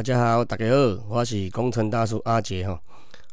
[0.00, 2.80] 大家好，大家好，我是工程大叔阿杰哈。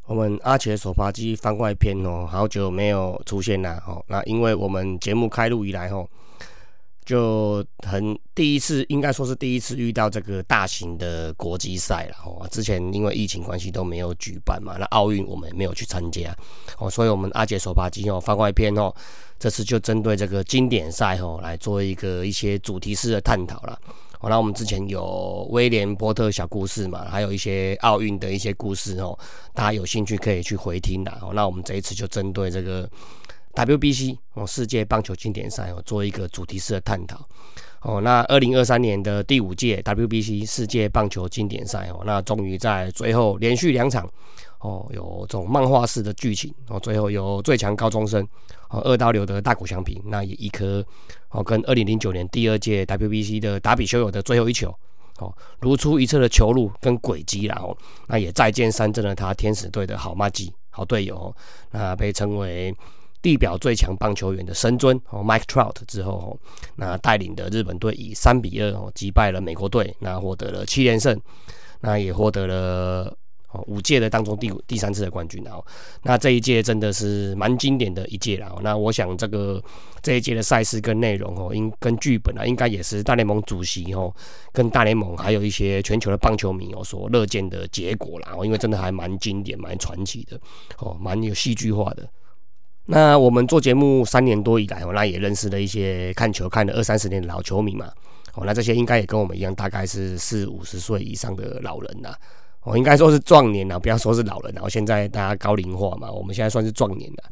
[0.05, 4.03] 我们阿杰手扒鸡番外篇哦，好久没有出现了哈。
[4.07, 6.05] 那因为我们节目开录以来哈，
[7.05, 12.45] 就很第一次，应该说是第一次遇到这个大型的国际赛了哈。
[12.49, 16.35] 之前因为疫情关系都没有举办嘛，那奥运我们也没有去参加
[16.79, 18.93] 哦，所以我们阿杰手扒鸡哦番外篇哦，
[19.39, 23.79] 这次就针对这个经典赛哦来做一个一些主题式的探讨了。
[24.19, 29.17] 哦，那我们之前有威廉波特小故事嘛，还有一些奥运的一些故事哦，
[29.53, 31.31] 大家有兴趣可以去回听的哦。
[31.33, 32.89] 那我们这一次就针对这个
[33.53, 37.23] WBC 哦世界棒球经典赛哦做一个主题式的探讨
[37.81, 38.01] 哦。
[38.01, 44.09] 那二零二三年的第五届 WBC 世界棒球经典赛哦，那终于在最后连续两场。
[44.59, 48.27] 哦，有这种漫画式的剧情哦，最后有最强高中生
[48.69, 50.83] 哦，二刀流的大谷翔平，那也一颗
[51.29, 54.73] 哦，跟二零零九年第二届 WBC 的达比修有的最后一球
[55.19, 57.77] 哦，如出一辙的球路跟轨迹然后，
[58.07, 61.33] 那也再见三振了他天使队的好妈鸡好队友，
[61.71, 62.75] 那被称为
[63.21, 66.37] 地表最强棒球员的神尊哦，Mike Trout 之后哦，
[66.75, 71.19] 那带领的日本队以三比二哦击败了美国队，那获得了七连胜，
[71.81, 73.15] 那也获得了。
[73.51, 75.63] 哦，五届的当中第五、第三次的冠军哦，
[76.03, 78.59] 那这一届真的是蛮经典的一届了。
[78.61, 79.63] 那我想这个
[80.01, 84.13] 这一届的赛事跟内容哦，应跟剧本啊，应该也是大联盟主席哦，
[84.51, 88.33] 跟大联盟还有一些全球的棒球迷哦所乐见的结果啦。
[88.37, 90.37] 哦，因为真的还蛮经典、蛮传奇的
[90.79, 92.05] 哦，蛮有戏剧化的。
[92.89, 97.89] 那我们做节目三年多以来哦，那也认识了一些看球看了二三十年的老球迷嘛。
[98.33, 102.13] 哦，那这些应该也跟我们一样，大概是四五十岁以上的老人呐。
[102.67, 107.23] 我应该说是壮年了，不要说是老人然后现在大家高龄化嘛，我们现在算是壮年了。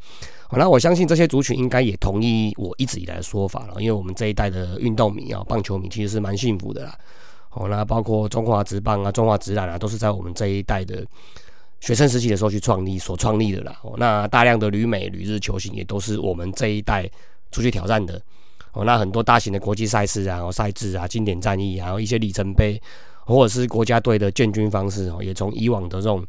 [0.47, 6.97] 好，那我相信这些族群应该也同意我一直以来的说法了，因为我们这一代的运动迷啊，棒球迷其实是蛮幸福的啦。
[7.49, 11.05] 好，那包括中华职棒啊、中华职篮啊，都是在我们这一代的
[11.81, 13.77] 学生时期的时候去创立、所创立的啦。
[13.81, 17.09] 哦，那大量的旅美、旅日球星也都是我们这一代
[17.51, 18.21] 出去挑战的。
[18.71, 22.81] 哦，那很多大型的国际赛事啊、赛制啊、经典战役啊，然后一些里程碑。
[23.25, 26.25] 或者是国家队的建军方式哦，也从以往的这种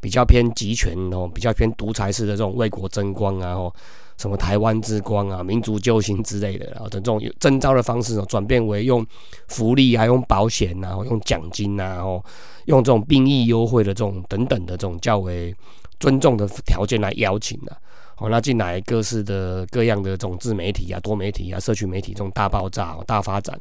[0.00, 3.72] 比较偏集权哦，比较偏独裁式的这种为国争光啊，哦，
[4.16, 9.06] 什么台湾之光啊、民族救星之类的，然后的这种征召的方式哦，转变为用
[9.48, 12.22] 福利啊、用保险啊、用奖金啊、哦，
[12.66, 15.54] 用这种兵役优惠的这种等等的这种较为
[15.98, 17.76] 尊重的条件来邀请的。
[18.18, 23.58] 哦，那进来各式的各样的这种自媒体啊、多媒体啊、社区媒体这种大爆炸、大发展。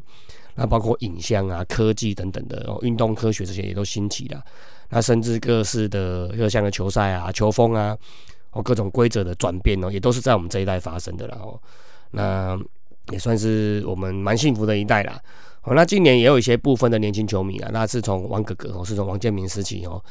[0.60, 4.44] 那包括影像啊、科技等等的，哦，运动科学这些也都兴起了。
[4.90, 7.98] 那甚至各式的各项的球赛啊、球风啊，
[8.52, 11.38] 哦，各种规则的转变哦，也都是在我们这一代发生的了。
[11.38, 11.58] 哦，
[12.12, 12.60] 那
[13.10, 15.18] 也算是我们蛮幸福的一代啦。
[15.64, 20.04] 哦，那今年也有一些部分的年轻球迷啊，那是从王哥哥哦，是从王建民时期哦。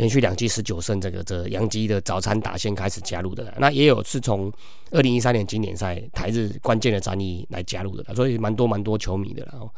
[0.00, 4.50] 连续两季十九胜，这个这杨基的早餐打线开始加入的，那也有是从
[4.92, 9.46] 二零一三年经典赛台日关键的战役来加入的，所以蛮多蛮多球迷的。
[9.52, 9.70] 然后，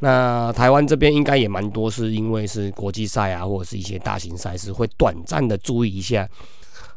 [0.00, 6.28] 那台湾这边应该也蛮多，是因为是国际赛啊，或者是一些大型赛事，会短暂的注意一下，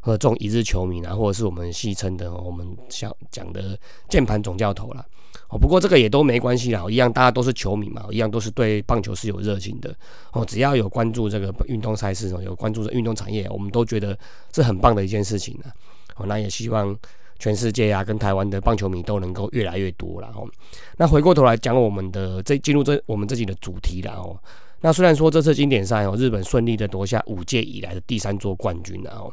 [0.02, 5.06] 和这种一日球迷啊，或者是我们戏称的我们像讲的键盘总教头了。
[5.50, 9.96] 哦，不过这个也都没关系啦，一样大家都是球迷嘛，一样都是对棒球是有热情的
[10.32, 10.44] 哦。
[10.44, 14.18] 只要有关注这个运动赛事哦，有关注这运动产业，我们都觉得
[14.54, 15.72] 是很棒的一件事情呢。
[16.16, 16.98] 哦，那也希望
[17.38, 20.50] 全世界啊，跟台湾的棒球迷都能够越来越多了哦。
[20.98, 24.36] 那回过头来讲我们的这进入这我们自己的主题了哦。
[24.82, 29.32] 那虽然说这次经典赛哦，日本顺利的夺下五届以来的第三座冠军了哦。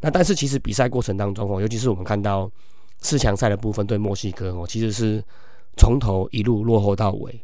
[0.00, 2.48] 那但是其实比赛过程当中哦，尤其是我们看到
[3.00, 5.20] 四强赛的部分对墨西哥哦，其实是。
[5.78, 7.40] 从头一路落后到尾，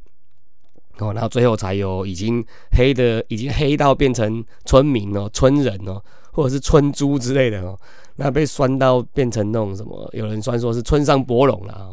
[0.99, 6.03] 哦，然后最后才有已经黑的，已经黑到变成村民哦、村人哦，
[6.33, 7.78] 或者是村猪之类的哦，
[8.16, 10.10] 那被酸到变成那种什么？
[10.13, 11.89] 有人算说是村上博龙啦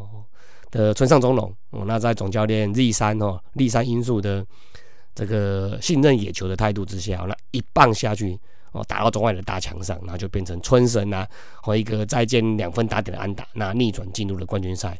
[0.72, 4.46] 的村上中龙哦，那在总教练 Z 三哦、立三因素的
[5.14, 8.40] 这个信任野球的态度之下，那一棒下去
[8.72, 11.28] 哦，打到中外的大墙上，然后就变成村神啊，
[11.62, 14.98] 和一个再见两分打点的安打，那逆转进入了冠军赛。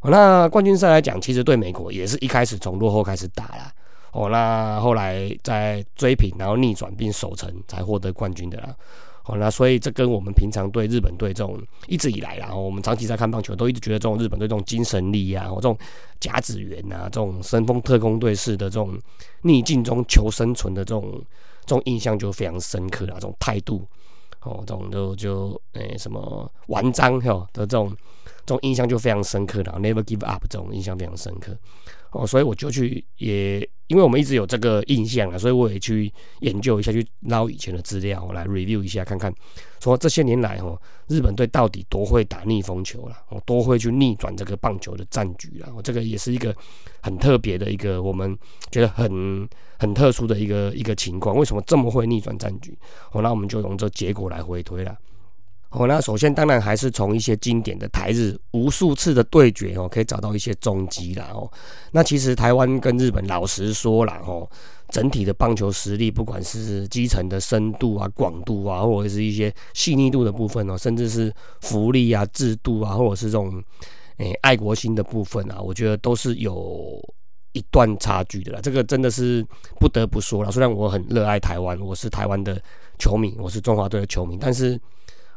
[0.00, 3.72] 哦，那冠军赛来讲，其实对美国也是一开始从落后开始打啦。
[4.12, 8.74] 哦，那后来在追平，然后逆转并守成，才获得冠军的啦。
[9.26, 15.76] 哦，那所以这跟我们平常对日本队这种一直以来啦，我们长期在看棒球，都一直觉得这种日本队这种精神力啊，或这种
[16.18, 18.98] 甲子园啊，这种神风特工队式的这种
[19.42, 21.22] 逆境中求生存的这种
[21.66, 23.86] 这种印象就非常深刻啊，这种态度，
[24.42, 27.94] 哦，这种就就诶什么玩章哈的这种。
[28.46, 31.56] 这种印象就非常深刻了，Never give up 这种印象非常深刻。
[32.12, 39.32] 哦，所以我就去也，因为我们一直有这个印象啊，所以我也去研究一下，去捞以前的资料来 review 一下，看看
[39.78, 40.76] 说这些年来哦，
[41.06, 46.52] 日本队到底多会打逆风球了，哦，多会去逆转这个棒球的战局啊，这个也是一个
[47.00, 48.36] 很特别的一个我们
[48.72, 49.48] 觉得很
[49.78, 52.76] 很特殊的一个一个情况，为什么这么会逆转战局？
[53.12, 54.98] 哦，那我们就用这结果来回推了。
[55.70, 61.48] 哦，那首先当然还是从一些经典的台日无数次的对决哦，可以找到一些踪迹啦哦。
[61.92, 64.50] 那其实台湾跟日本老实说啦哦，
[64.88, 73.62] 整体的棒球实力，不管是基层的深度啊、广度啊，或者是一些细腻度的部分哦，甚至是福利啊、制度啊，或者是这种
[74.16, 77.00] 诶爱国心的部分啊，我觉得都是有
[77.52, 78.60] 一段差距的啦。
[78.60, 79.46] 这个真的是
[79.78, 80.50] 不得不说了。
[80.50, 82.60] 虽然我很热爱台湾，我是台湾的
[82.98, 84.76] 球迷，我是中华队的球迷，但是。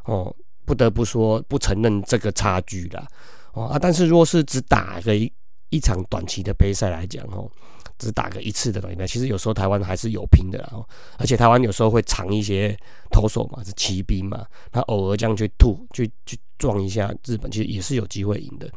[0.04, 0.34] 哦，
[0.64, 3.06] 不得不说，不承认这个差距啦。
[3.52, 5.30] 哦啊，但是如果是只打个一
[5.70, 7.50] 一场短期的杯赛来讲，哦，
[7.98, 10.68] 只打个一次的短期赛，其实有时候台湾还是有拼的啦。
[10.72, 10.86] 哦，
[11.18, 12.76] 而且台湾有时候会藏一些
[13.10, 18.68] 投手嘛，是骑兵嘛，他偶尔这样去吐，去去撞一下日本，其实也是有机会赢的。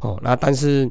[0.00, 0.90] 哦，那但是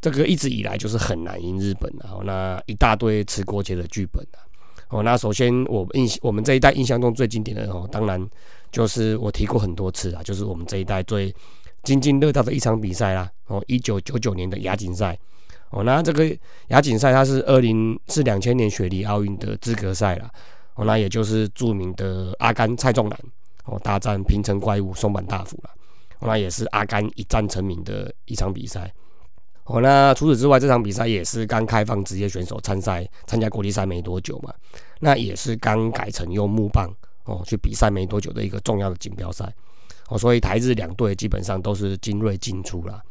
[0.00, 2.08] 这个一直以来就是很难赢日本的。
[2.08, 4.42] 哦，那一大堆吃锅节的剧本啊。
[4.88, 8.20] 哦，那首先我印我们这一代印象中最经典的哦，当然
[8.76, 11.34] 就是我提过很多次啊，就是我们这一代最
[11.82, 13.26] 津津乐道的一场比赛啦。
[13.46, 15.18] 哦，一九九九年的亚锦赛。
[15.70, 16.30] 哦，那这个
[16.68, 20.30] 亚锦赛它是二零是两千年雪梨奥运的资格赛啦。
[20.74, 23.18] 哦，那也就是著名的阿甘蔡仲南
[23.64, 25.70] 哦大战平成怪物松坂大辅了。
[26.20, 28.92] 那也是阿甘一战成名的一场比赛。
[29.64, 34.52] 哦，那除此之外，这场比赛也是刚开放职业选手参赛、参加国际赛没多久嘛。
[35.00, 36.92] 那也是刚改成用木棒
[37.26, 39.52] 哦去比赛没多久的一个重要的锦标赛
[40.08, 43.02] 哦，所以台日两队基本上都是精锐进出啦。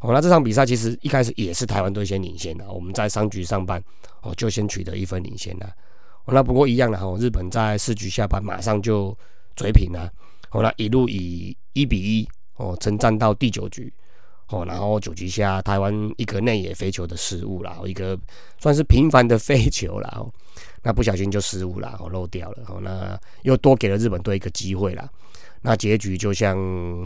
[0.00, 3.82] 哦，那这场比赛其实一开始也是台湾队先领先的，我们在三局上半
[4.22, 5.66] 哦就先取得一分领先了。
[6.24, 9.16] 哦，那不过一样的哦，日本在四局下半马上就
[9.56, 10.08] 追平了。
[10.50, 13.92] 哦，那一路以一比一哦征战到第九局。
[14.50, 18.18] 哦，然后九局下台湾一个内野飞球的失误啦，一个
[18.58, 20.32] 算是平凡的飞球啦，哦，
[20.82, 25.06] 那不小心就失误了，哦，漏掉了，哦，那又多给了日本队一个机会啦，
[25.60, 26.56] 那结局就像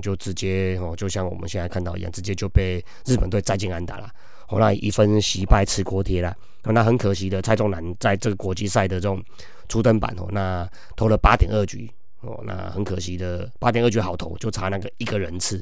[0.01, 4.09] 就直接哦，就像我们现在看到一样，直接就被日本队再进安打啦，
[4.49, 9.21] 哦，那一分惜败吃锅贴了，那很可惜的蔡仲南在这个国际赛的这种
[9.69, 11.91] 初登板哦，那投了八点二局，
[12.21, 15.61] 哦，那很可惜的八点二局好投，就差那个一个人次，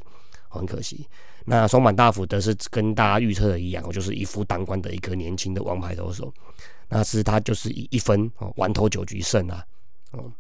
[0.50, 1.06] 很可惜。
[1.47, 6.31] 那松坂大辅则是跟大家预测的一样，就是一夫当关的一个年轻的王牌投手。
[6.88, 9.64] 那是他就是以一分哦，完投九局胜啊。
[10.11, 10.31] 哦，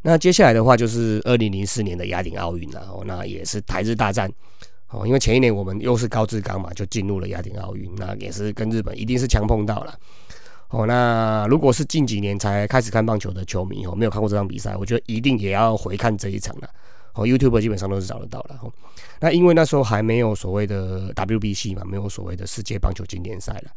[0.00, 2.80] 那接下来的话就是二零零四年的亚锦奥运了。
[2.88, 4.32] 哦，那也是台日大战。
[4.88, 7.92] 哦，因为前一年我们又是高志刚嘛，就进入了亚锦奥运。
[7.96, 9.98] 那也是跟日本一定是强碰到了。
[10.68, 16.70] 哦，那如果是近几年才开始看棒球的球迷哦，没有看过这场比赛，我觉得一定也要回看这一场了。
[17.16, 18.60] 哦，YouTube 基本上都是找得到了。
[18.62, 18.70] 哦，
[19.20, 23.70] 那因为那时候还没有所谓的 WBC 嘛，没有所谓的世界棒球经典赛了。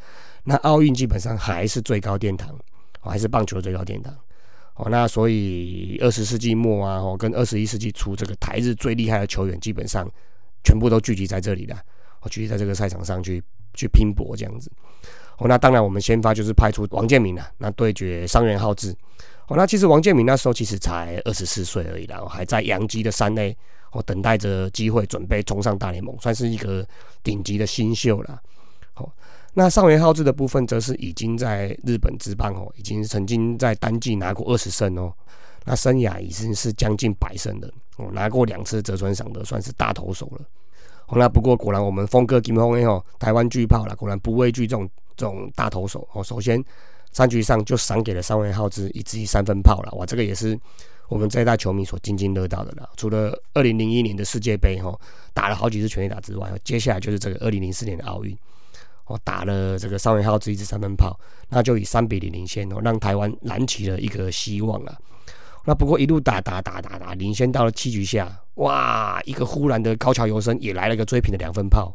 [0.44, 2.54] 那奥运基本上还是最高殿堂，
[3.02, 4.14] 哦，还是棒球的最高殿堂。
[4.76, 10.10] 哦，那所以二十世纪末啊，哦，跟二十一世纪初这个台日最厉害的球员，基本上
[10.64, 11.76] 全部都聚集在这里了。
[12.22, 13.42] 哦，聚集在这个赛场上去
[13.74, 14.70] 去拼搏这样子。
[15.38, 18.94] 哦，那当然我们先发就是派出王建民了，那对决伤员浩志。
[19.50, 23.56] 哦，那其实王建民那时候其实才二十四岁而已啦，还在洋基的三 A，
[23.92, 26.88] 哦，等待着机会准备冲上大联盟，算是一个
[27.24, 28.40] 顶级的新秀啦。
[28.94, 29.12] 好，
[29.56, 35.12] 那上元浩志的部分则是已经在日本职棒哦，已经曾经在单季拿过二十胜哦，
[35.66, 40.46] 那生涯已经是将近百胜的哦，拿过两次折川赏的，算是大投手了。
[41.08, 44.88] 哦，那不过果然我们峰哥金峰哦，台湾巨炮了，果然不畏惧这种
[45.18, 46.64] 这种大投手哦，首先。
[47.12, 50.58] 三局上就赏给了三位浩之一支三分炮了，哇，这个也是
[51.08, 52.90] 我们这一代球迷所津津乐道的了。
[52.96, 54.98] 除了二零零一年的世界杯哈
[55.34, 58.38] 打了好几次全垒打之外，接下来就是这个二零零四年的奥运，
[59.06, 64.96] 哦打了这个三位浩之一支三分炮，那就以三比零领先哦，让台湾燃起了一个希望啊。
[65.66, 71.94] 那不过一路打打打打打，领先到了七局下，哇，一个忽然的高桥由生也来了一个追平的两分炮。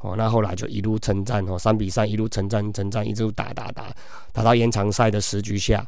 [0.00, 3.92] 哦，那后来就一路称战哦，三比三一路称战称战，一直打打打，
[4.32, 5.84] 打到延长赛的十局下，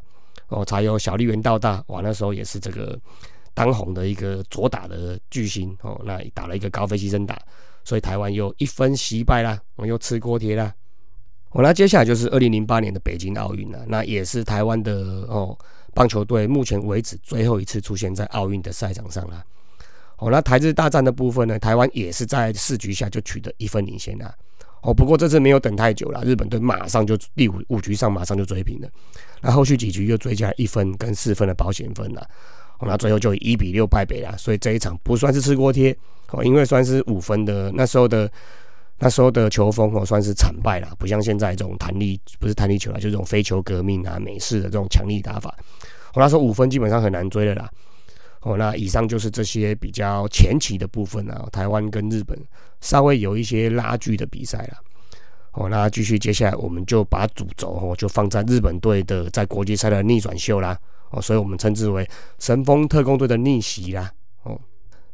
[0.49, 2.99] 哦，才有小笠原到大，哇，那时候也是这个
[3.53, 7.39] 当红的一个左打的巨星哦，那打了一个高飞牺牲打，
[7.83, 10.73] 所以台湾又一分惜败啦，我又吃锅贴啦。
[11.51, 14.93] 哦，那接下来就是二零零八年的北京奥运了，那也是台湾的
[15.29, 15.57] 哦
[15.93, 19.43] 棒球队目前为止最后一次出现在奥运的赛场上了。
[20.21, 21.57] 哦，那台日大战的部分呢？
[21.57, 24.31] 台湾也是在四局下就取得一分领先啊。
[24.83, 28.87] 哦，不过这次没有等太久了，日本队马上就第五五局上马上就追平了，
[29.41, 32.23] 那后续几局又追加一分跟四分的保险分了，
[32.81, 35.95] 那最后就以一比六败北了，所以这一场不算是吃锅贴
[36.29, 38.31] 哦，因为算是五分的那时候的
[38.99, 45.55] 那时候的球风哦，算是惨败啦，不像现在这种弹力不是弹力球啦，就这种非球革命啊，美式的这种强力打法，
[46.13, 47.67] 我那时候五分基本上很难追的啦。
[48.41, 52.37] 哦，那以上就是这些比较前期的部分啊，台湾跟日本
[52.79, 54.77] 稍微有一些拉锯的比赛了。
[55.51, 60.79] 哦，那继续接下来我们就把主轴哦就放在日本队的在国际赛的逆转秀啦。
[61.11, 64.09] 哦，所以我们称之为神风特工队的逆袭啦。
[64.43, 64.59] 哦，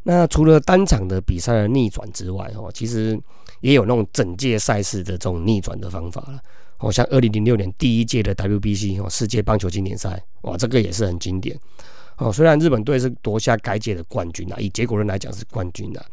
[0.04, 3.20] 那除了单场的比赛的逆转之外，哦，其实
[3.62, 6.40] 也有那种整届赛事的这种逆转的方法了。
[6.78, 11.60] 哦，像二零零六年第一届的 WBC 哦世界棒球经典赛，哇，这个也是很经典。
[12.18, 16.04] 哦，虽然日本队是夺下该届的冠军啊，以结果论来讲是冠军啊，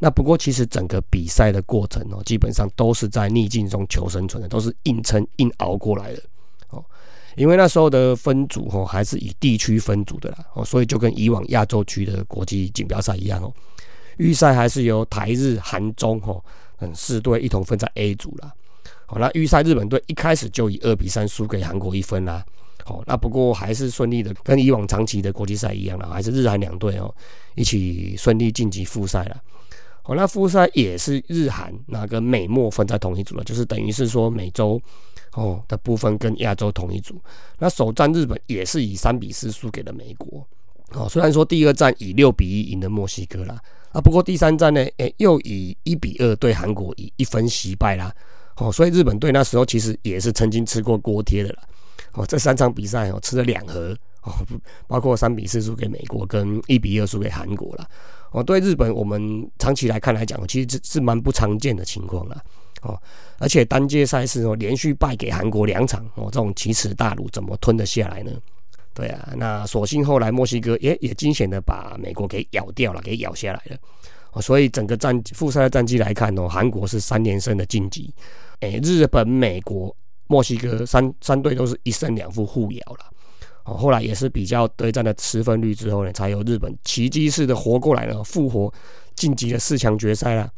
[0.00, 6.22] 那不过其实整个比赛的过程哦，基本上都是在逆境中求生存的，都是硬撑硬熬过来的
[6.70, 6.84] 哦。
[7.36, 13.54] 因为那时候的分组哦，还是以地区分组的啦哦，所以就跟以往亚洲区的国际锦标赛一样哦，
[14.18, 16.44] 预赛还是由台日韩中哦
[16.78, 18.52] 等四队一同分在 A 组啦。
[19.06, 22.44] 好，那预赛日本队一开始就以二比三输给韩国一分啦。
[22.84, 27.14] 好，那不过还是顺利的，跟以往长期的国际赛一样了，还是日韩两队哦
[27.54, 29.36] 一起顺利晋级复赛了。
[30.02, 34.80] 好，那复赛也是日韩那跟美墨分在同一组了，就是等于是说美洲
[35.34, 37.20] 哦的部分跟亚洲同一组。
[37.58, 40.44] 那首战日本也是以三比四输给了美国。
[40.94, 43.62] 哦，虽然说第二战以六比一赢了墨西哥啦，
[43.92, 48.12] 啊，不过第三战呢，诶，又以一比二对韩国以一分惜败啦。
[48.56, 51.62] 哦，所以日本队那时候其实也是曾经吃过锅贴的啦。
[52.12, 54.32] 哦，这三场比赛哦，吃了两盒哦，
[54.86, 57.88] 包括三比四输给美国，跟一比二输给韩国了。
[58.30, 62.42] 哦，对日本，我们长期来看来讲，其实是是蛮不常见的情况了。
[62.82, 63.00] 哦，
[63.38, 68.32] 而且单届赛事哦，连续败给韩国两场哦，这种奇耻大辱怎么吞得下来呢？
[68.94, 73.76] 对啊，那所幸后来墨西哥也也惊险的把美国给咬掉了，给咬下来了。
[74.32, 78.12] 哦，所以整个战复赛的战绩来看哦，韩国是三连胜的晋级。
[78.60, 79.94] 诶，日本、美国。
[80.32, 83.04] 墨西哥三三队都是一胜两负互咬了，
[83.64, 88.72] 哦，后来也是比较对战的失分率之后呢，才有日本奇迹式的活过来了，复活
[89.14, 90.50] 晋级了四强决赛了，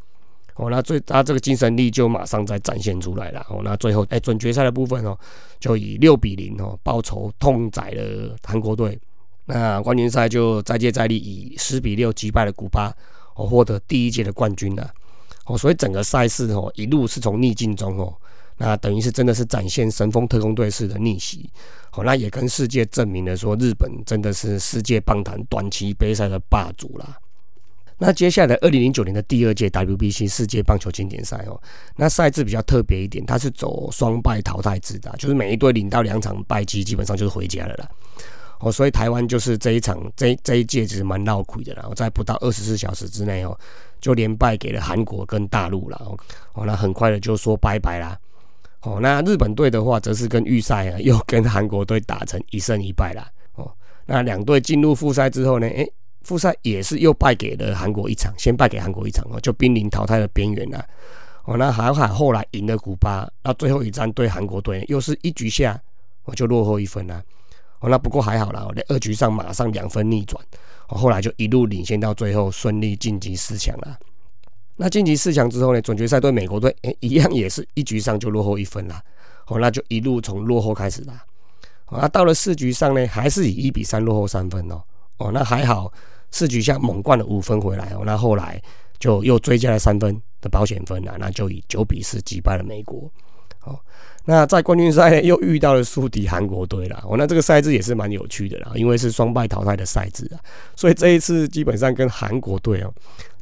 [0.55, 5.17] 哦，那最他这个精神力就马上再展现出来了，哦，那最后哎准决赛的部分哦，
[5.59, 8.97] 就以六比零哦报仇痛宰了韩国队，
[9.43, 12.95] 那冠军赛就再接再厉，以十比六击败了古巴，
[13.35, 14.89] 哦获得第一届的冠军了，
[15.47, 18.15] 哦，所以整个赛事哦一路是从逆境中哦。
[18.57, 21.49] 那等于是真的是展现神风特工队式的逆袭，
[21.91, 27.17] 好，那也跟世界证明了说日本真的是世界棒坛短期杯赛的霸主啦。
[27.97, 31.61] 那接下来二零零九年的第二届 WBC 世界棒球经典赛哦，
[31.95, 37.89] 那赛制比较特别一点，它是走双败淘汰制的，就是每一队领到两场败绩，基本上就是回家了啦。
[38.59, 43.57] 哦，所以台湾就是这一场这这一届其实蛮闹亏的啦，在不到二十四小时之内哦，
[44.01, 46.17] 就连败给了韩国跟大陆了，
[46.53, 48.17] 哦，那很快的就说拜拜啦。
[48.85, 53.27] 哦，那日本队的话，则是跟预赛啊， 又跟韩国队打成一胜一败啦。
[53.55, 53.69] 哦，
[54.05, 60.85] 那两队进入复赛之后呢，诶，复赛也是又败给了韩国一场，先败给韩国一场哦，就濒临淘汰的边缘了。
[61.45, 65.79] 哦，那还好，后来赢了古巴，那最后一战对韩国队又是一局下，
[66.25, 67.23] 我就落后一分啦。
[67.79, 70.39] 哦，那不过还好啦，在二局上马上两分逆转，
[70.89, 73.97] 哦，后来就一路领先到最后，顺利晋级四强了。
[74.77, 75.81] 那晋级四强之后呢？
[75.81, 79.01] 总决赛对美国队，诶，一样也是一局上就落后一分啦。
[79.47, 81.23] 哦，那就一路从落后开始啦。
[81.91, 84.81] 那到了四局上呢，还是以一比三落后三分哦。
[85.17, 85.91] 哦，那还好，
[86.31, 88.01] 四局下猛灌了五分回来哦。
[88.05, 88.61] 那后来
[88.99, 93.09] 就又追加了三分的保险分啦，那就以九比四击败了美国。
[93.65, 93.79] 哦。
[94.27, 100.41] 那在冠军赛又遇到了苏迪韩国队了，哦，那这个赛制也是蛮有趣的啦，因为是双败淘汰的赛制啊，
[100.75, 102.91] 所以这一次基本上跟韩国队哦，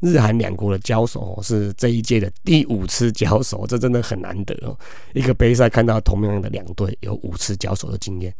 [0.00, 4.76] 日韩两国的交手是这一届的第五次交手，这真的很难得哦，
[5.14, 8.34] 一个杯赛看到同样的两队有五次交手的经验，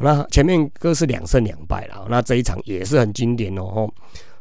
[0.00, 3.86] 那前面各是两胜两败了，那这一场也是很经典哦，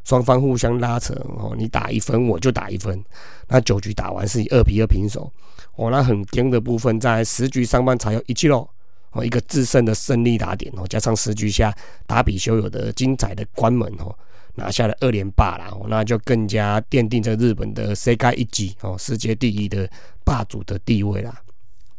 [0.05, 3.03] 双方互相拉扯哦，你打一分我就打一分，
[3.50, 5.29] 那九局打完是以二比二平手。
[5.75, 8.67] 哦，那很颠的部分，在十局上半才有一记喽，
[9.11, 11.75] 哦，一个制胜的胜利打点哦，加上十局下
[12.05, 14.15] 打比修有的精彩的关门哦，
[14.55, 19.89] 拿下了二连霸啦，哦，那就更加奠定着日本的世界一级哦，世界第一的
[20.23, 21.41] 霸主的地位啦。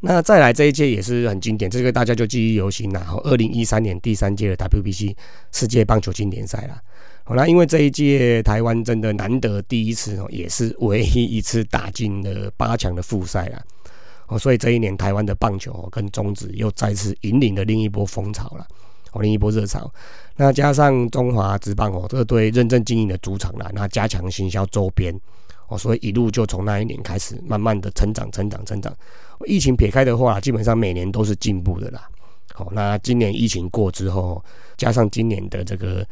[0.05, 3.00] 那再来这一届也是很经典，这个大家就记忆犹新啦。
[3.00, 5.14] 好，二零一三年第三届的 WBC
[5.52, 6.83] 世界棒球经典赛啦。
[7.25, 13.62] 好，那因为这一届台湾真的难得第一次哦，也是唯一一次打进了八强的复赛啦。
[14.26, 18.67] 哦，所以这一年台湾的棒球跟中职又再次引领了另一波风潮了，
[19.12, 19.93] 哦，另一波热潮。
[20.37, 25.14] 那加上中华职棒哦，这对认真经营的主场啦，那加强行销周边。
[25.69, 28.95] 哦，所以一路就从那一年开始，慢慢的成长、成长、成长。
[29.47, 32.07] 疫情撇开的话，基本上每年都是进步的啦。
[32.52, 34.45] 好，那今年疫情过之后，
[34.76, 36.07] 加上今年的这个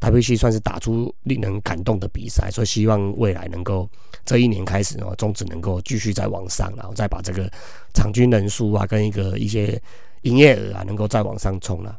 [0.00, 3.88] WBC 算是打出令人感动的比赛，所以希望未来能够
[4.24, 7.50] 这一年开始哦，中止能够继续再往上，然后再把这个
[7.94, 9.80] 场均人数啊，跟一个一些
[10.22, 11.96] 营业额啊，能够再往上冲了。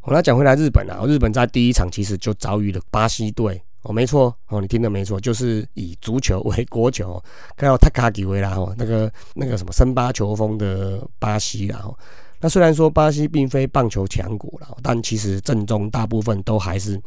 [0.00, 3.60] 好，那讲回来日本啊，日本在第一场其实就遭遇了巴西队。
[3.82, 7.22] 哦，没错，哦，你听的没错，就是以足球为国球，
[7.56, 11.96] 看到塔卡吉维拉哦，那个那个什么森巴球风的巴西啦，哦，
[12.40, 17.00] 那虽然说巴西并非棒球强国啦，但其实阵中大部分都还是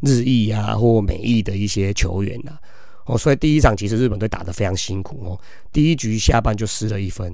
[0.00, 2.58] 日裔啊或美裔的一些球员呐，
[3.06, 5.40] 哦，所以第一场其实日本队打得非常辛苦哦，
[5.72, 7.32] 第一局下半就失了一分，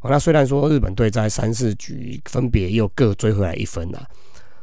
[0.00, 3.98] 哦，那虽然说日本队在三四局分别又各追回来一分呐，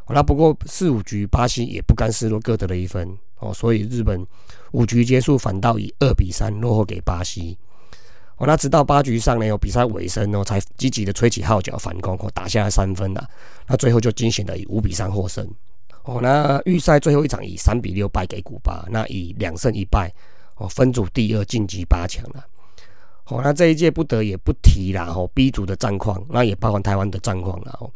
[0.05, 3.17] 哦，那不过四五局巴西也不甘示弱，各得了一分。
[3.39, 4.25] 哦，所以日本
[4.71, 7.57] 五局结束反倒以二比三落后给巴西。
[8.37, 13.25] 哦，那直到八局上呢，有比赛尾声哦，才积极的吹起号角反攻，哦，打下了三分呐。
[13.67, 15.47] 那最后就惊险的以五比三获胜。
[16.03, 20.13] 哦，那预赛最后一场以三比六败给古巴，那以两胜一败
[20.57, 22.45] 哦分组第二晋级八强了。
[23.27, 25.05] 哦，那这一届不得也不提啦。
[25.15, 27.77] 哦，B 组的战况，那也包含台湾的战况了。
[27.79, 27.89] 哦。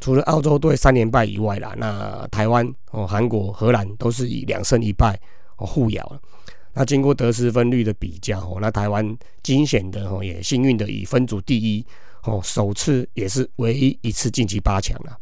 [0.00, 5.18] 除了澳洲队三连败以外啦，那台湾哦、韩国、荷兰都是以两胜一败
[5.56, 6.20] 哦互咬了。
[6.78, 9.04] 那经过得失分率的比较哦，那台湾
[9.42, 11.84] 惊险的哦也幸运的以分组第一
[12.22, 15.18] 哦，首次也是唯一一次晋级八强了。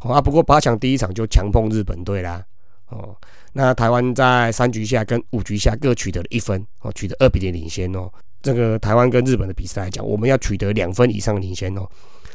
[0.00, 2.42] 哦啊，不过八强第一场就强碰日本队啦。
[2.88, 3.14] 哦，
[3.52, 8.10] 那台湾在三局下跟五局下各取得了一分哦，取得二比零领先哦。
[8.40, 11.86] 这个台湾跟日本的比赛来讲，我们要取得两分以上领先哦。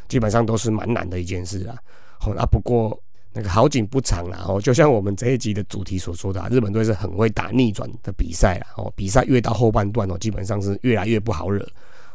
[0.07, 1.75] 基本上都是蛮难的一件事啊。
[2.19, 3.01] 好，那不过
[3.33, 4.45] 那个好景不长啦。
[4.47, 8.67] 哦，就像我们这一集的主题所说的啊，日本队是很会打逆转的比赛啦。
[8.77, 11.63] 哦，比赛越到后半段哦，基本上是越来越不好惹，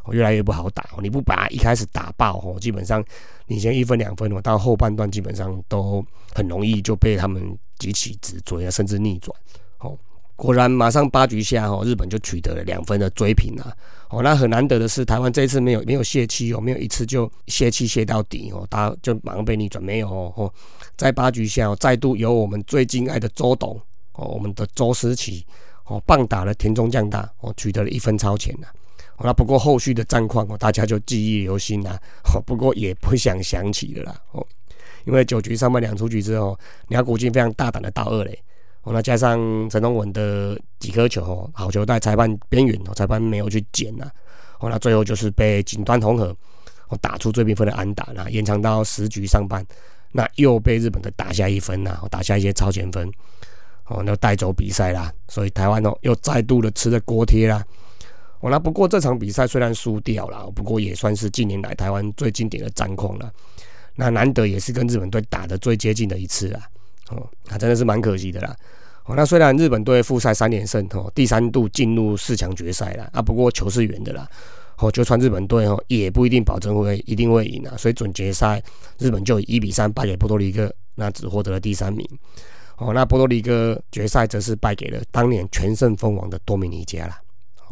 [0.03, 0.83] 哦越来越不好打。
[0.95, 3.03] 哦，你不把它一开始打爆哦，基本上
[3.47, 9.35] 领先一分两分哦，到后半段基本上都很容易就被他们举起直追啊，甚至逆转。
[9.79, 9.97] 哦。
[10.35, 13.75] 果然，马上八局下哦，日本就取得了两分的追平啊！
[14.09, 20.53] 哦，那很难得的是，台湾这一次没有没有泄气哦，没有一次就泄气泄到底哦，大家就马上被逆转没有哦。
[20.97, 23.79] 在八局下，再度由我们最敬爱的周董
[24.13, 25.45] 哦，我们的周思齐
[25.85, 28.67] 哦，棒打了田中将大哦，取得了一分超前呐。
[29.19, 31.97] 那不过后续的战况哦，大家就记忆犹新呐。
[32.33, 34.45] 哦，不过也不想想起了啦哦，
[35.05, 36.57] 因为九局上半两出局之后，
[36.87, 38.37] 鸟谷进非常大胆的到二垒。
[38.89, 44.09] 那加上陈东文的几颗球哦，好球在裁判边缘哦，裁判没有去捡呐。
[44.59, 46.35] 哦，那最后就是被锦端红河
[46.87, 49.65] 哦打出最平分的安打，那延长到十局上半，
[50.11, 53.11] 那又被日本的打下一分呐，打下一些超前分，
[53.87, 55.11] 哦，那带走比赛啦。
[55.27, 57.63] 所以台湾哦又再度的吃了锅贴啦。
[58.39, 63.31] 哦，那不过这场比赛虽然输掉了，不过也算是近年来台湾最经典的战况了。
[63.95, 66.61] 那难得也是跟日本队打的最接近的一次啊。
[67.09, 68.55] 哦，那真的是蛮可惜的啦。
[69.05, 74.29] 哦，那虽然日本队复赛三连胜，哦，第三度进入四强决赛了啊，不过球是圆的啦。
[74.77, 77.75] 哦，就算日本队哦，也不一定保证会一定会赢啊。
[77.77, 78.61] 所以准决赛
[78.99, 82.07] 日本就以一比三败给波多黎各，那只获得了第三名。
[82.77, 87.19] 哦，那波多黎各决赛则是败给了当年全胜封王的多米尼加啦。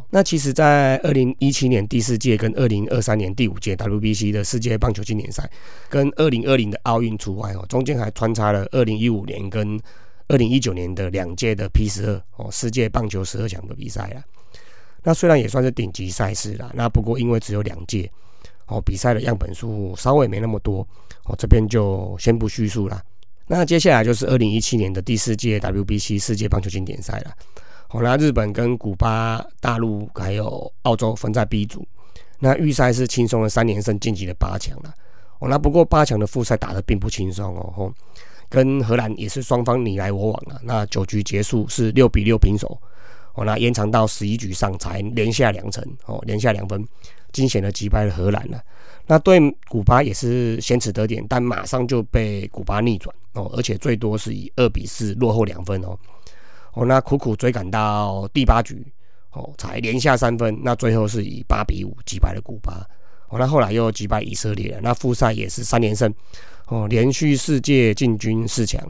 [0.09, 5.49] 那其实，在二零一七年第四届跟二零二三年第五届 WBC 的世界棒球经典赛，
[5.89, 9.79] 跟二零二零的奥运除外哦，中间还穿插了二零一五年跟
[10.27, 14.23] 二零一九年的两届的 P 十二哦世界棒球十二强的比赛啊。
[15.05, 18.11] 那虽然也算是顶级赛事啦，那不过因为只有两届
[18.65, 20.85] 哦，比赛的样本数稍微没那么多
[21.25, 22.99] 哦，这边就先不叙述了。
[23.45, 27.31] 那接下来就是二零一七年的第四届 WBC 世界棒球经典赛了。
[27.91, 31.87] 哦，那日本跟古巴、大陆还有澳洲分在 B 组，
[32.39, 34.91] 那预赛是轻松的三连胜晋级了八强了。
[35.37, 37.93] 哦，那不过八强的复赛打得并不轻松哦，
[38.49, 40.59] 跟荷兰也是双方你来我往啊。
[40.63, 42.81] 那九局结束是六比六平手，
[43.35, 46.85] 哦，那延长到十一局上才连下两城，哦，连下两分，
[47.31, 48.59] 惊险的击败了荷兰了。
[49.05, 55.97] 那对古巴也是先取得点，但马上就被古巴逆转哦，而且最多是以二比四落后两分哦。
[56.73, 58.85] 哦，那苦苦追赶到第八局，
[59.31, 62.85] 哦，才连下三分，那最后是以八比五击败了古巴。
[63.29, 66.13] 哦，那后来又击败以色列，那复赛也是三连胜，
[66.67, 68.81] 哦，连续四届进军四强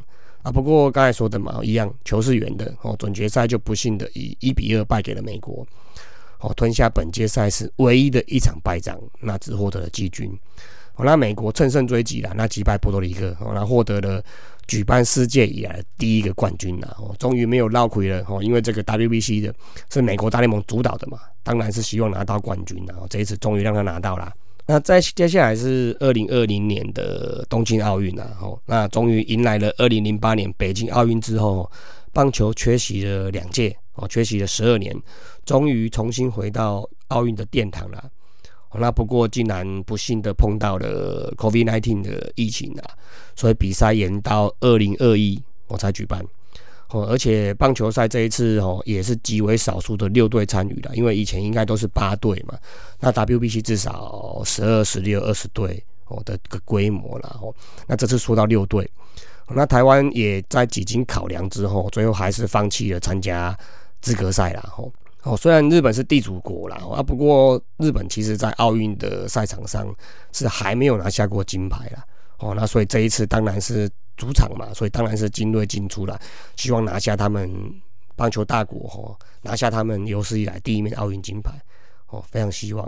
[0.45, 0.51] 啊。
[0.51, 5.65] 不过刚才说的嘛，一样球是圆的，哦，总决赛就不幸的以一比二败给了美国，
[6.39, 10.31] 哦，吞下本届赛事唯一的一场败仗，那只获得了季军。
[10.95, 14.23] 哦，那美国乘胜追击了，那击败波多黎各，哦，那获得了
[14.65, 19.53] 举办世界以来的第一个冠军了，哦，终于没有闹亏了，哦，因为这个 WBC 的
[19.91, 24.31] 是美国大联盟主导的嘛，当然是希望拿到冠军了，哦，这一次终于让他拿到了。
[24.67, 31.69] 那再接下来是二零二零年的东京奥运了，哦，那终于迎来了二零零八年北京奥运之后，
[32.11, 34.95] 棒球缺席了两届，哦，缺席了十二年，
[35.45, 38.09] 终于重新回到奥运的殿堂了。
[38.77, 42.83] 那不过竟然不幸的碰到了 COVID-19 的疫情啊，
[43.35, 46.25] 所以比赛延到二零二一我才举办。
[46.89, 52.57] 哦，而且棒球赛这一次哦也是极为少数的六队参与的，因为以前应该都是八队嘛。
[52.99, 57.53] 那 WBC 至少十二、十六、二十队哦的个规模了哦。
[57.87, 58.89] 那这次说到六队，
[59.49, 63.57] 那台湾也在几经考量之后，最后还是放弃了参加
[64.01, 64.91] 资格赛了哦。
[65.23, 69.91] 哦，虽然日本是地主国啦，啊，不过日本其实在奥运的赛场上
[70.31, 72.05] 是还没有拿下过金牌啦。
[72.37, 76.19] 哦，那所以这一次当然是主场嘛，所以当然是精锐进出了，
[76.55, 77.51] 希望拿下他们
[78.15, 81.51] 棒球大国哈，拿下他们有史以来第一面奥运金牌。
[82.07, 82.85] 哦，非常希望。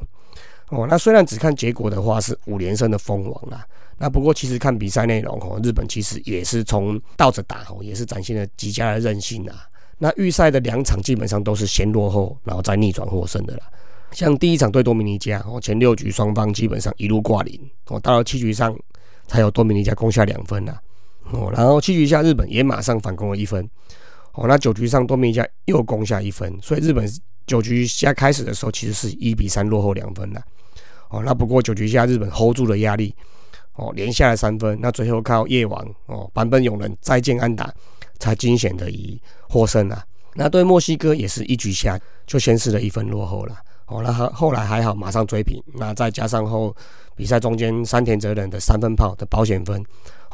[0.70, 3.66] 哦，那虽然只看结果的话是五连胜的封王啦，
[3.98, 9.66] 那不过其实看比赛内容哦，日本其实也是从倒着打哦，也是展现了极佳的韧性啊。
[9.98, 13.64] 那预赛的两场基本上都是先落后，然后再逆转获胜的啦。
[14.12, 18.78] 像第一场对多米尼加，哦，前六局双方基本上一路挂零，哦，到了七局上
[19.26, 20.78] 才有多米尼加攻下两分呐，
[21.32, 23.68] 哦，然后七局下日本也马上反攻了一分，
[24.34, 27.08] 哦，那九局上多米尼加又攻下一分，所以日本
[27.46, 30.42] 九局下开始的时候其实是一比三落后两分的，
[31.10, 33.16] 哦，那不过九局下日本 hold 住了压力，
[33.76, 37.74] 哦，连下了三分，那最后靠夜王，哦，坂本勇人再见安打。
[38.20, 40.04] 才惊险的以获胜啊！
[40.34, 44.02] 那对墨西哥也是一局下就先失了一分落后了哦。
[44.02, 45.62] 那后后来还好，马上追平。
[45.76, 46.76] 那再加上后
[47.16, 49.86] 比赛中间山田哲人的三分炮的保险分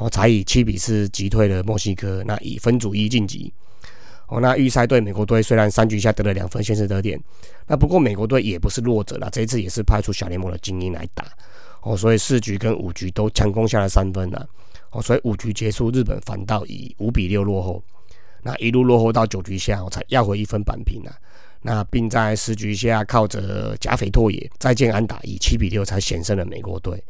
[0.03, 2.21] 哦，才以七比四击退了墨西哥。
[2.25, 3.53] 那以分组一晋级
[4.27, 4.41] 哦。
[4.41, 7.17] 那预赛对美国队虽然三局下得了两分，先失得点，
[7.67, 11.25] 那不过美国队也不是弱者了，这一次也是派出小联盟的精英来打
[11.83, 14.45] 哦，所以四局跟五局都强攻下了三分了。
[14.91, 17.81] 哦，所以五局结束，日本反倒以五比六落后，
[18.41, 21.15] 那一路落后到九局下，我才要回一分扳平了。
[21.61, 27.01] 那并在十局下靠着贾斐拓也再见安打，以七比六才险胜了美国队。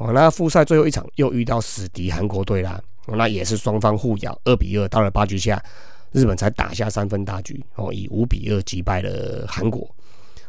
[0.00, 5.62] 哦，那复赛最后一场又遇到死敌韩国队啦，哦那也是双方互咬，二比二到了八局下，
[6.12, 9.86] 日本才打下三分大局，哦，以五比二击败了韩国。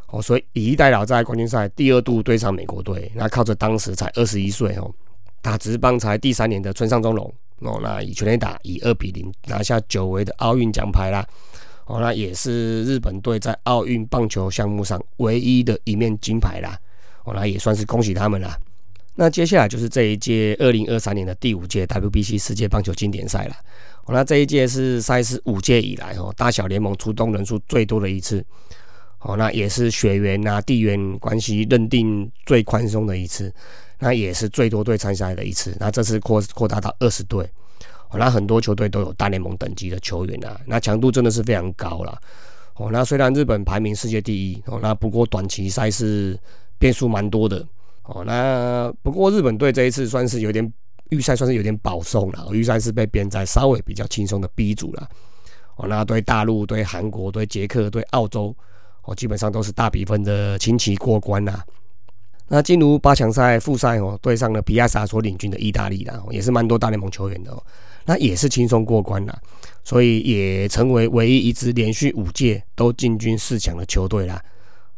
[0.08, 4.90] 哦，所以以逸待劳在冠军赛第二度对上美国队，那靠着当时才二十一岁哦。
[5.42, 11.28] 打职棒才第三年的村上中龙哦，那以全垒打以二比零拿下久违的奥运奖牌啦
[11.88, 16.78] 哦，那也是日本队在奥运棒球项目上唯一的一面金牌啦
[17.26, 18.58] 哦，那也算是恭喜他们啦。
[19.16, 23.56] 那接下来就是这一届二零二三年的第五届 WBC 世界棒球经典赛了
[24.06, 28.44] 哦，那这一届是赛事五届以来哦大小联盟出动人数最多的一次。
[29.24, 33.54] 哦，那也是血缘啊地缘关系认定最宽松的一次。
[34.00, 37.48] 那也是最多队参赛的一次，那这次扩扩大到二十队，
[38.10, 42.20] 哦，那很多球队都有大联盟等级的球员啊，那强度真的是非常高了，
[42.78, 46.36] 哦，那虽然日本排名世界第一，哦，那不过短期赛事
[46.80, 47.64] 变数蛮多的，
[48.04, 50.74] 哦，那不过日本队这一次算是有点
[51.10, 55.10] 预赛算是有点保送了，预赛是被编在稍微比较轻松的 B 组了，
[55.76, 58.56] 哦，那对大陆、对韩国、对捷克、对澳洲，
[59.04, 61.64] 哦，基本上都是大比分的轻骑过关啦。
[62.48, 67.64] 那进入八强赛复赛哦，对上了皮亚萨所领军的意大利啦，也是蛮多大联盟球员的哦。
[68.04, 69.42] 那也是轻松过关啦，
[69.84, 74.44] 所以也成为唯一一支连续五届都进军四强的球队啦。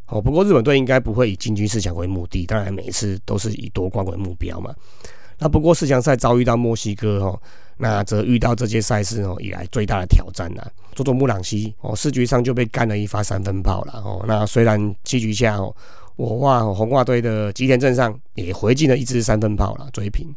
[0.07, 4.73] 哦，不过日本队应该不会以进军四强为目的，当然每一次都是以夺冠为目标嘛。
[5.39, 7.41] 那不过四强赛遭遇到墨西哥哦，
[7.77, 10.65] 那则遇到这届赛事哦以来最大的挑战啦。
[10.93, 14.23] 佐佐木朗希哦，四局上就被干了一发三分炮了哦。
[14.27, 15.75] 那虽然七局下哦。
[16.15, 20.31] 我哇，红袜队的吉田镇上也回进了一支三分炮了，追平。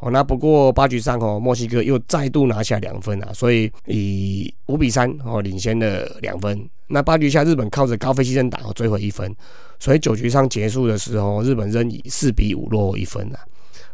[0.00, 6.68] 哦，那不过八局上哦，墨西哥又再度拿下两分啊，所以以五比三哦领先了两分。
[6.86, 9.34] 那八局下日本靠着高飞牺牲打哦追回一分，
[9.78, 13.38] 所以九局上结束的时候，日本仍以四比五落后一分啊。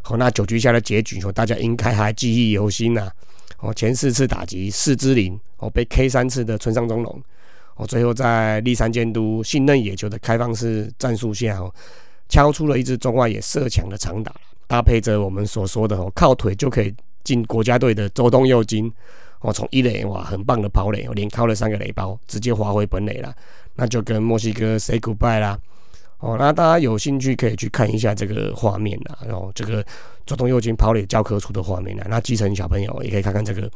[0.01, 3.11] 好，那九局下的结局哦，大家应该还记忆犹新呐。
[3.59, 7.23] 哦，前四次打击四支零哦，被 K 三次的村上中龙。
[7.75, 11.73] 哦，最后在立山监督信任野球的开放式战术下，哦，
[12.29, 14.33] 敲出了一支中外野射墙的长打，
[14.67, 18.93] 搭配着我们所说的哦，靠腿就可以进国家队的周东佑金
[19.41, 23.35] 哦，从一垒哇，很棒的跑垒，连敲了三个垒包，直接滑回本垒了，
[23.75, 25.59] 那就跟墨西哥 say goodbye 啦。
[26.19, 29.85] 哦，那大家有兴趣可以去看一下这个画面啦，然后这个
[30.25, 33.71] 周东佑金跑垒教科书的画面啦，那基层小朋友也可以看看这个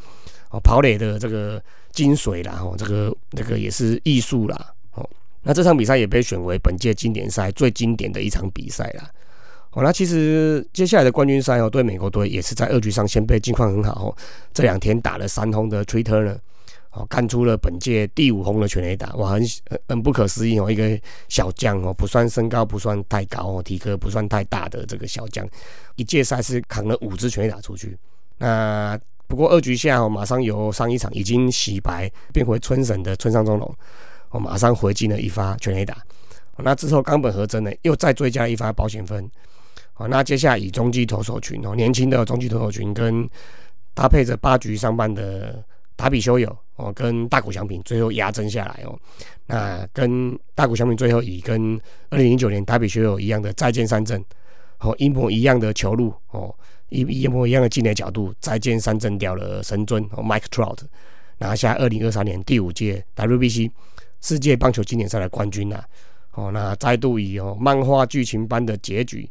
[0.50, 4.72] 哦跑垒的这个精髓啦，哦，这个这个也是艺术啦。
[4.94, 5.09] 哦
[5.42, 9.11] 那这场比赛也被选为本届经典赛最经典的一场比赛啦。
[9.72, 14.16] 哦，那其实接下来的冠军赛哦，对美国队也是在二局上先被近况很好哦，
[14.52, 16.37] 这两天打了三轰的 Twitter 呢，
[16.90, 19.42] 哦，干出了本届第五轰的全垒打，哇，很
[19.88, 25.48] 很不可思议哦，一个小将哦，不算身高不算太高哦，体格不算太大的这个小将，
[25.94, 27.96] 一届赛事扛了五支全垒打出去。
[28.38, 33.76] 那不过二局下哦，马上由上一场已经洗白变回春神的村上中龙。
[34.30, 35.98] 我马上回击了一发全垒打，
[36.59, 39.28] 那之后冈本和真呢又再追加一发保险分，
[40.01, 43.29] 好，那接下来以中继投手群哦，年轻的中继投手群跟
[43.93, 45.63] 搭配着八局上半的
[45.95, 48.99] 达比修友哦，跟大谷翔平最后压阵下来哦，
[49.45, 54.25] 那跟大谷翔平最后以跟二零零九年达比修友一样的再见三振，
[54.79, 56.55] 哦，一模一样的球路哦，
[56.89, 60.79] 一一模一样的进垒角度再见三振掉了神尊哦，Mike Trout
[61.37, 63.71] 拿下二零二三年第五届 WBC。
[64.23, 65.83] 世界棒球经典赛的冠军呐，
[66.33, 69.27] 哦，那再度以哦漫画剧情般的结局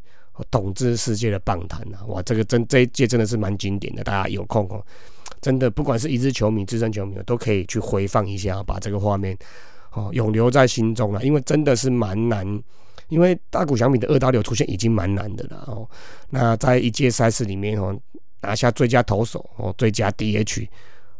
[0.51, 4.83] 统治世界的棒坛呐，哇，这个真这一届真的是蛮经典的，大家有空哦，
[5.41, 9.37] 真的不管是一支球迷、资深球迷都可以去回放一下，把这个画面
[9.93, 12.45] 哦永留在心中了，因为真的是蛮难，
[13.07, 15.89] 因为大谷翔平的二刀流出现已经蛮难的了哦，
[16.29, 17.97] 那在一届赛事里面哦
[18.41, 20.67] 拿下最佳投手哦最佳 DH。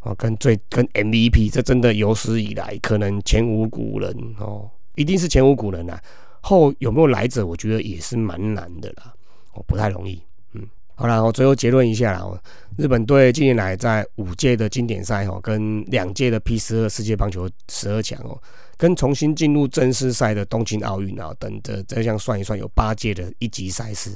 [0.01, 5.99] 哦，跟最跟 MVP，这真的有史以来可能前无古人哦，一定是前无古人呐。
[6.41, 9.13] 后有没有来者，我觉得也是蛮难的啦，
[9.53, 10.21] 哦，不太容易。
[10.53, 12.41] 嗯，好了，我最后结论一下啦。
[12.77, 18.41] 日本队近年来在五届的经典赛哦，跟两届的 P 十二世界棒球十二强哦，
[18.77, 24.15] 跟重新进入正式赛的东京奥运啊，等着这样算一算，有八届的一级赛事，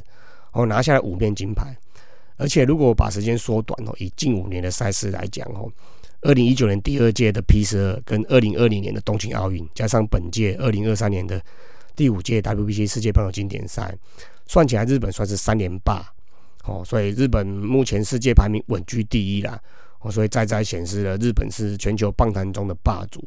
[0.53, 1.75] 哦，拿下了五面金牌。
[2.37, 5.71] 而且，如果把时间缩短哦，以近五年的赛事来讲哦，
[6.21, 11.39] 二零一九年第二届的 P 十二，跟二零二零年的东京奥运，加上本届二零二三年的
[11.95, 13.95] 第五届 WBC 世界棒球经典赛，
[14.47, 16.05] 算起来日本算是三连霸
[16.65, 19.59] 哦，所以日本目前世界排名稳居第一啦
[20.01, 23.23] 哦，所以再再显示了日本是全球棒坛中的霸主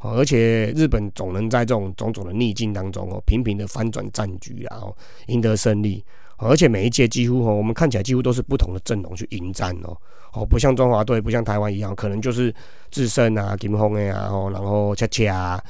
[0.00, 6.04] 哦，而且日本总能在这种种种的逆境当中哦，频频的翻转战局，然后赢得胜利。
[6.38, 9.96] 而且每一届几乎哦，我们看起来几乎都是不同的阵容去迎战哦，
[10.34, 12.54] 哦，不像中华队，不像台湾一样，可能就是
[12.90, 15.64] 智胜啊、金峰啊，然后恰恰，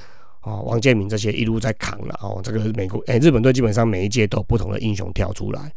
[0.47, 2.41] 哦，王建民这些一路在扛了哦。
[2.41, 5.73] 这个美国哎，日本队基本上每一届都有不同的英雄跳出来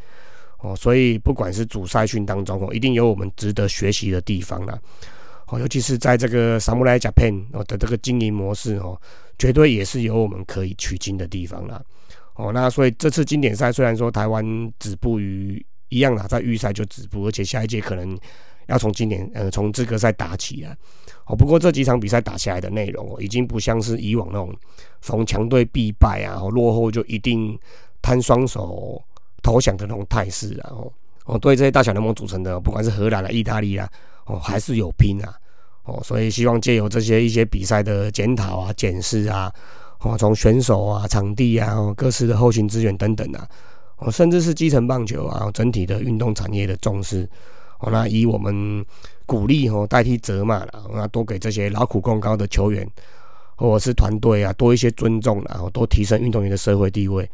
[0.59, 4.79] 哦，所以不管是主赛训当中哦，一定有我们值得学习的地方啦。
[5.47, 8.95] 哦，尤其是在这个萨姆莱加片哦的这个经营模式哦，
[9.39, 11.81] 绝对也是有我们可以取经的地方啦。
[12.35, 14.45] 哦，那所以这次经典赛虽然说台湾
[14.77, 18.15] 止步于一样啦，在预赛就止步，而且下一届可能
[18.67, 20.77] 要从经典呃从资格赛打起来。
[21.29, 24.51] 哦，不过这几场比赛打下来的内容哦，已经不像是以往那种
[25.01, 27.57] 逢强队必败啊，落后就一定
[28.01, 28.99] 摊双手
[29.43, 30.73] 投降的那种态势啊。
[30.73, 30.91] 哦，
[31.25, 33.87] 哦，对这些大小联盟组成的，不管是荷兰啊、意大利啊，
[34.25, 35.31] 哦，还是有拼啊。
[35.83, 39.53] 哦，所以希望借由这些一些比赛的检讨啊、检视啊。
[40.01, 43.47] 哦，从选手啊、场地啊、各式的后勤资源等等啊，
[43.97, 47.29] 哦，甚至是基层棒球啊，整体的运动产业的重视，
[47.79, 48.83] 哦，那以我们
[49.29, 52.89] 鼓励哦代替责骂了，那多给这些劳苦功高的球员
[53.55, 57.29] 或者是团队啊多一些尊重，然后多提升运动员的社会地位。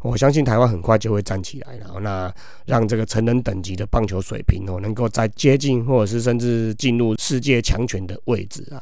[0.00, 2.32] 我相信台湾很快就会站起来，然后那
[2.64, 8.80] 让这个成人等级的棒球水平哦，能够在接近或者是甚至进入世界强权的位置啊。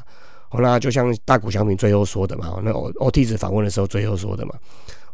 [0.50, 4.54] 哦，那就像大谷翔平最后说的嘛，那 O O T 子访问的时候最后说的嘛，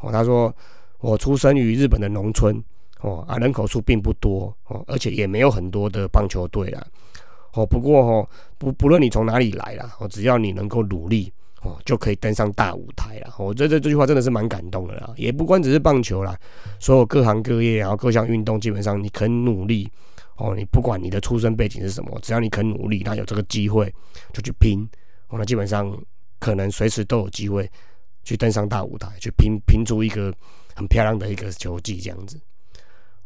[0.00, 0.55] 哦，他说
[0.98, 2.62] 我出生于日本的农村，
[3.00, 6.85] 哦啊，人口数并不多，哦，而且也没有很多的棒球队啦，
[7.54, 11.32] 哦，不过哦，不不论你从哪里来啦，哦，只要你能够努力，
[11.62, 13.34] 哦，就可以登上大舞台了。
[13.38, 16.38] 我觉得这句话真的是蛮感动的啦，也不光只是棒球啦，
[16.78, 19.88] 所有各行各业，然后各项运动，基本上你肯努力，
[20.36, 23.92] 哦，你不管你的出身背景是什么，只要你肯努力，那有这个机会
[24.32, 24.88] 就去拼。
[25.28, 25.96] 我们基本上
[26.38, 27.70] 可能随时都有机会
[28.24, 30.32] 去登上大舞台，去拼拼出一个
[30.74, 32.40] 很漂亮的一个球技这样子。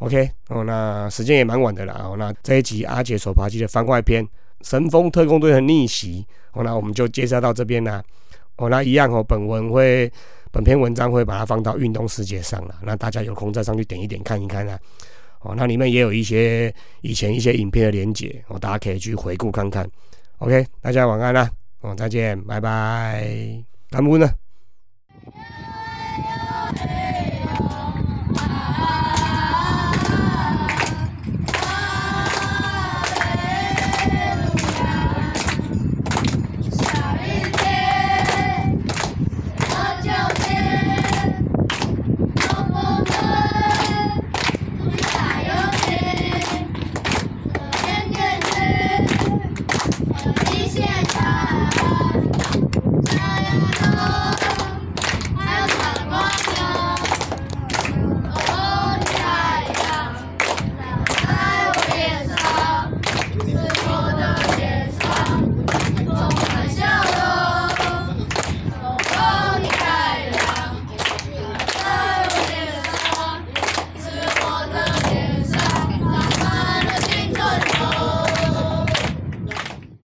[0.04, 4.22] OK，哦，那时间也蛮晚的了哦，那这一集阿杰手扒鸡的番外篇
[4.60, 6.22] 《神风特工队的逆袭》，
[6.58, 8.04] 哦，那我们就介绍到这边啦。
[8.56, 10.12] 哦，那一样哦，本文会
[10.52, 14.78] 本篇文章会把它放到运动世界上了，那大家有空再上去点一点看一看啦。
[15.40, 19.88] 哦，那里面也有一些以前一些影片的连结哦，大家可以去回顾看看。
[20.36, 23.26] OK，大家晚安啦，哦，再见，拜拜，
[23.88, 24.28] 干不呢？